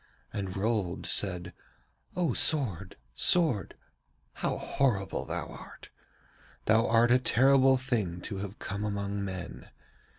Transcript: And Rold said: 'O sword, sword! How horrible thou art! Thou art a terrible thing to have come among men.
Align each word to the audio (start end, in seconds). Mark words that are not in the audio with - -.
And 0.33 0.57
Rold 0.57 1.05
said: 1.05 1.53
'O 2.15 2.33
sword, 2.33 2.95
sword! 3.13 3.75
How 4.33 4.57
horrible 4.57 5.25
thou 5.25 5.45
art! 5.45 5.91
Thou 6.65 6.87
art 6.87 7.11
a 7.11 7.19
terrible 7.19 7.77
thing 7.77 8.19
to 8.21 8.37
have 8.37 8.57
come 8.57 8.83
among 8.83 9.23
men. 9.23 9.67